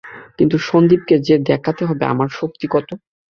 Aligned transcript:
কিন্তু 0.37 0.55
সন্দীপকে 0.67 1.15
যে 1.27 1.35
দেখাতে 1.49 1.83
হবে 1.85 2.03
আমার 2.05 2.29
শক্তি 2.39 2.65
কত! 2.67 2.89